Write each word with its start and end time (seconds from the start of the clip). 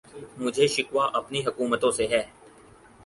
مجھے 0.37 0.65
شکوہ 0.67 1.03
اپنی 1.19 1.39
حکومتوں 1.47 1.91
سے 1.97 2.05
ہے 2.07 2.21